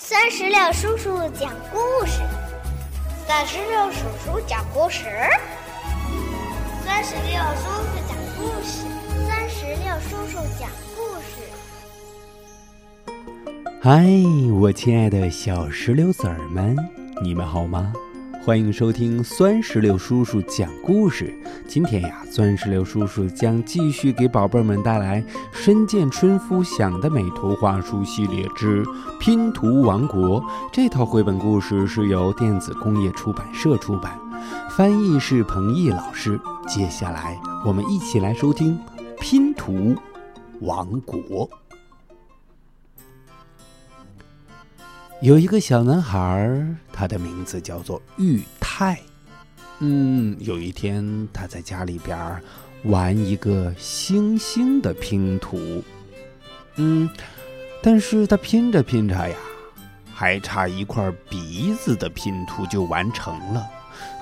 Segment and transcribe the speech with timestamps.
[0.00, 2.22] 三十六叔叔讲故事，
[3.26, 5.02] 三十六叔叔讲故事，
[6.86, 8.86] 三十六叔叔讲故事，
[9.26, 11.42] 三十六叔叔讲故事。
[13.82, 14.06] 嗨，
[14.60, 16.76] 我亲爱的小石榴籽儿们，
[17.20, 17.92] 你们好吗？
[18.48, 21.38] 欢迎收听酸石榴叔叔讲故事。
[21.68, 25.20] 今天呀，酸石榴叔叔将继续给宝贝们带来
[25.52, 28.82] 《深见春夫想的美图画书系列之
[29.20, 30.40] 拼图王国》
[30.72, 34.18] 这套绘本故事是由电子工业出版社出版，
[34.70, 36.40] 翻译是彭毅老师。
[36.66, 38.78] 接下来，我们一起来收听
[39.20, 39.94] 《拼图
[40.60, 41.20] 王国》。
[45.20, 46.66] 有一个小男孩，
[46.98, 48.98] 他的名字叫做玉泰。
[49.78, 52.42] 嗯，有一天他在家里边
[52.82, 55.84] 玩一个星星的拼图。
[56.74, 57.08] 嗯，
[57.80, 59.36] 但是他拼着拼着呀，
[60.12, 63.64] 还差一块鼻子的拼图就完成了。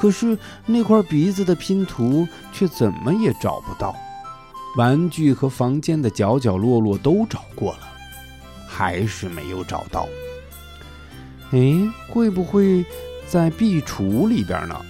[0.00, 3.94] 可是那块鼻子的拼图却怎么也找不到，
[4.78, 7.80] 玩具和房间的角角落落都找过了，
[8.66, 10.08] 还是没有找到。
[11.52, 12.84] 哎，会不会
[13.26, 14.80] 在壁橱里边呢？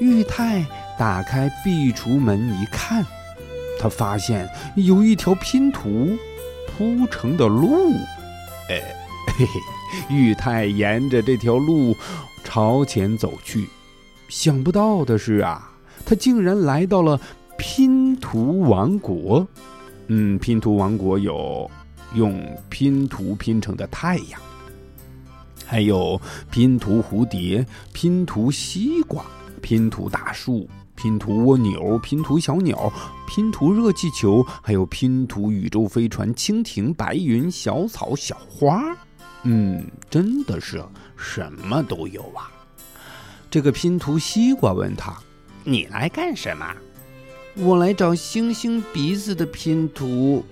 [0.00, 0.64] 玉泰
[0.98, 3.04] 打开壁橱门一看，
[3.80, 6.16] 他发现有一条拼图
[6.66, 7.92] 铺成的路。
[8.68, 8.82] 哎，
[9.36, 11.96] 嘿嘿，玉泰沿着这条路
[12.42, 13.68] 朝前走去。
[14.28, 15.70] 想不到的是啊，
[16.04, 17.18] 他竟然来到了
[17.56, 19.46] 拼图王国。
[20.08, 21.70] 嗯，拼图王国有
[22.14, 24.40] 用拼图拼成的太阳。
[25.68, 26.18] 还有
[26.50, 29.22] 拼图蝴蝶、拼图西瓜、
[29.60, 30.66] 拼图大树、
[30.96, 32.90] 拼图蜗牛、拼图小鸟、
[33.28, 38.82] 拼图热气球，还有拼图宇宙飞船、蜻蜓、白云、小草、小花。
[39.42, 40.82] 嗯，真的是
[41.18, 42.50] 什么都有啊！
[43.50, 45.14] 这个拼图西瓜问他
[45.64, 46.66] ：“你来干什么
[47.56, 50.42] ？”“我来找星星鼻子的拼图。”“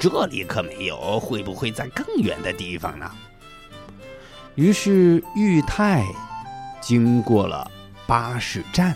[0.00, 3.10] 这里可没有，会不会在更远的地方呢？”
[4.54, 6.04] 于是玉泰
[6.80, 7.70] 经过了
[8.06, 8.94] 巴士站，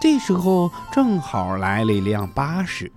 [0.00, 2.90] 这时候正好来了一辆巴士，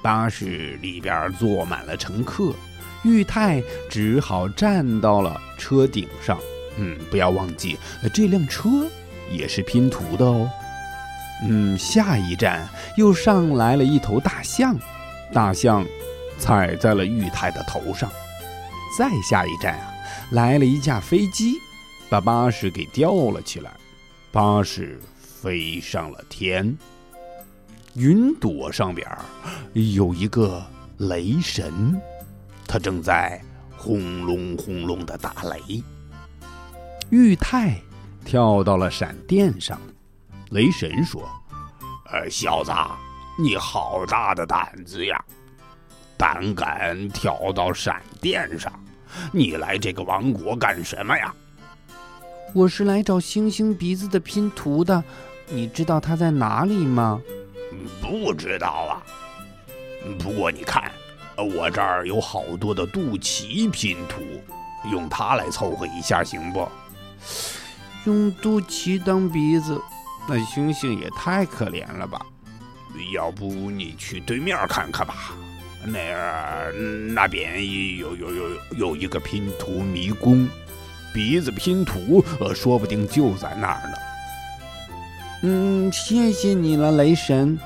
[0.00, 2.54] 巴士里边坐满了乘客，
[3.02, 6.38] 玉泰只好站到了车顶上。
[6.76, 7.76] 嗯，不要忘记，
[8.14, 8.68] 这辆车
[9.28, 10.48] 也是拼图的哦。
[11.42, 14.78] 嗯，下一站又上来了一头大象，
[15.32, 15.84] 大象
[16.38, 18.08] 踩在了玉泰的头上。
[18.96, 19.94] 再下一站啊。
[20.30, 21.58] 来了一架飞机，
[22.08, 23.72] 把巴士给吊了起来，
[24.30, 26.76] 巴士飞上了天。
[27.94, 29.06] 云朵上边
[29.72, 30.64] 有一个
[30.98, 32.00] 雷神，
[32.66, 33.42] 他正在
[33.76, 35.82] 轰隆轰隆的打雷。
[37.10, 37.80] 玉泰
[38.24, 39.80] 跳到了闪电上，
[40.50, 41.28] 雷神说
[42.12, 42.70] ：“呃，小子，
[43.36, 45.20] 你好大的胆子呀，
[46.16, 48.72] 胆敢跳到闪电上！”
[49.32, 51.34] 你来这个王国干什么呀？
[52.52, 55.02] 我是来找星星鼻子的拼图的，
[55.48, 57.20] 你知道它在哪里吗？
[58.00, 59.02] 不知道啊。
[60.18, 60.90] 不过你看，
[61.36, 64.22] 我这儿有好多的肚脐拼图，
[64.90, 66.68] 用它来凑合一下行不？
[68.06, 69.80] 用肚脐当鼻子，
[70.28, 72.20] 那星星也太可怜了吧？
[73.14, 75.34] 要不你去对面看看吧。
[75.84, 77.64] 那儿那边
[77.96, 80.48] 有有有有一个拼图迷宫，
[81.12, 83.96] 鼻子拼图，呃，说不定就在那儿呢。
[85.42, 87.58] 嗯，谢谢你了，雷神。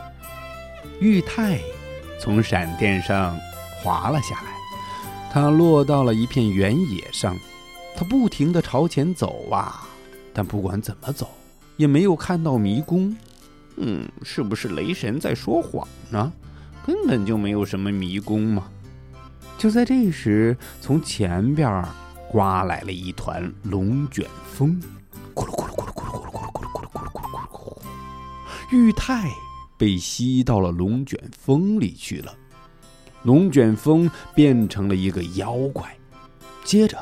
[1.01, 1.59] 玉泰
[2.21, 3.37] 从闪电上
[3.83, 4.55] 滑了下来，
[5.33, 7.37] 他落到了一片原野上，
[7.97, 9.89] 他不停的朝前走啊，
[10.33, 11.29] 但不管怎么走，
[11.77, 13.15] 也没有看到迷宫。
[13.77, 16.33] 嗯，是不是雷神在说谎呢？
[16.87, 18.69] 根本就没有什么迷宫嘛！
[19.57, 21.83] 就在这时，从前边
[22.31, 24.79] 刮来了一团龙卷风，
[25.35, 29.31] 咕噜咕噜咕噜咕噜咕噜咕噜咕噜咕噜咕噜咕噜咕噜咕噜，玉泰
[29.79, 32.35] 被吸到了龙卷风里去了。
[33.23, 35.97] 龙卷风变成了一个妖怪，
[36.65, 36.99] 接着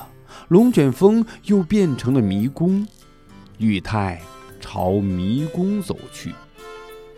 [0.46, 2.86] 龙卷风又变成了迷宫，
[3.58, 4.22] 玉泰
[4.60, 6.32] 朝迷宫走去。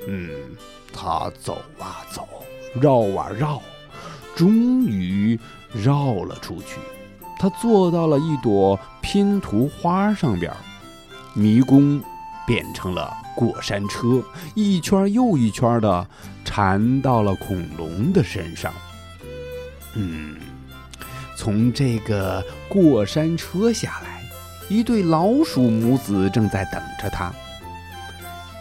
[0.09, 0.31] 嗯，
[0.91, 2.27] 他走啊走。
[2.81, 3.61] 绕啊绕，
[4.35, 5.38] 终于
[5.73, 6.79] 绕了出去。
[7.38, 10.53] 他坐到了一朵拼图花上边，
[11.35, 12.00] 迷宫
[12.47, 14.23] 变成了过山车，
[14.55, 16.06] 一圈又一圈的
[16.44, 18.73] 缠到了恐龙的身上。
[19.94, 20.37] 嗯，
[21.37, 24.23] 从这个过山车下来，
[24.69, 27.32] 一对老鼠母子正在等着他。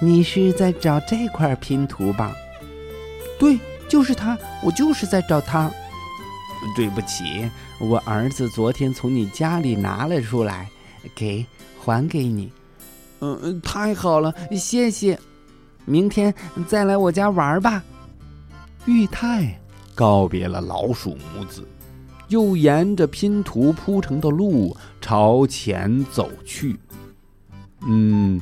[0.02, 2.34] 你是在找这块拼图吧？
[3.40, 3.58] 对，
[3.90, 5.72] 就是他，我就是在找他。
[6.76, 7.50] 对不起，
[7.80, 10.70] 我儿子昨天从你家里拿了出来，
[11.14, 11.46] 给
[11.80, 12.52] 还给你。
[13.20, 15.20] 嗯，太好了，谢谢。
[15.86, 16.34] 明天
[16.68, 17.84] 再来我家玩吧。
[18.86, 19.60] 玉太
[19.94, 21.68] 告别了老鼠母子，
[22.30, 26.80] 又沿着拼图铺成的路朝前走去。
[27.86, 28.42] 嗯，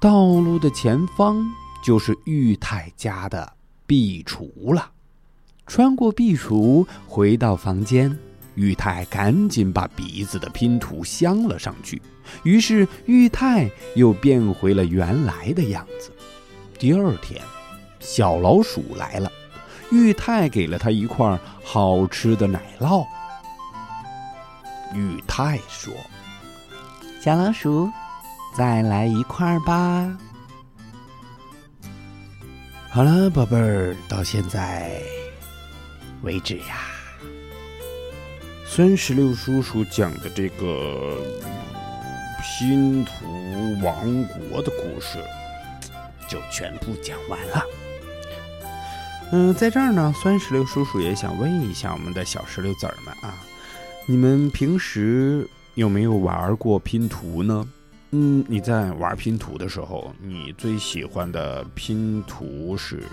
[0.00, 1.46] 道路的前方
[1.84, 3.52] 就是玉泰家的
[3.86, 4.90] 壁橱了。
[5.66, 8.16] 穿过壁橱，回到房间，
[8.54, 12.00] 玉泰赶紧把鼻子的拼图镶了上去。
[12.42, 16.10] 于是玉泰又变回了原来的样子。
[16.78, 17.40] 第二天，
[18.00, 19.30] 小老鼠来了，
[19.90, 23.06] 玉泰给了他一块好吃的奶酪。
[24.94, 25.92] 玉泰说
[27.20, 27.90] ：“小老鼠，
[28.56, 30.16] 再来一块吧。”
[32.96, 35.02] 好了，宝贝儿，到现在。
[36.22, 36.88] 为止呀！
[38.64, 41.20] 酸石榴叔叔讲的这个
[42.40, 43.12] 拼图
[43.84, 45.18] 王国的故事
[46.26, 47.62] 就全部讲完了。
[49.32, 53.34] 嗯，在这儿呢，酸石榴叔叔也想问一下我们的小石榴籽儿们啊，
[54.06, 57.68] 你们平时有没有玩过拼图呢？
[58.18, 63.04] 嗯，你在玩拼图的时候，你最喜欢的拼图是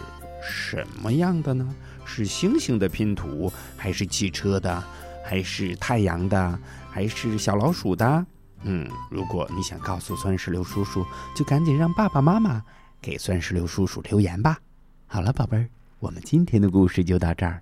[0.41, 1.75] 什么样的呢？
[2.05, 4.81] 是星星的拼图，还是汽车的，
[5.21, 6.57] 还是太阳的，
[6.89, 8.25] 还是小老鼠的？
[8.61, 12.63] 嗯，如果你想告诉酸石榴叔叔，就赶紧让爸爸妈妈
[13.01, 14.57] 给酸石榴叔叔留言吧。
[15.05, 15.67] 好了，宝贝儿，
[15.99, 17.61] 我们今天的故事就到这儿，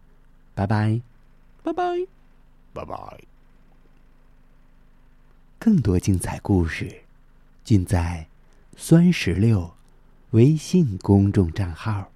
[0.54, 1.02] 拜拜，
[1.64, 1.84] 拜拜，
[2.72, 3.20] 拜拜。
[5.58, 7.02] 更多精彩故事，
[7.64, 8.28] 尽在
[8.76, 9.74] 酸石榴
[10.32, 12.11] 微信公众账号。